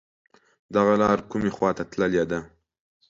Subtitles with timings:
[0.73, 2.23] دغه لار کوم خواته تللی